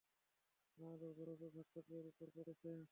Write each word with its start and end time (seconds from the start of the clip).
আমাদের 0.77 1.11
বরফের 1.17 1.49
ভাস্কর্যের 1.55 2.05
উপর 2.05 2.27
পড়েছ। 2.35 2.61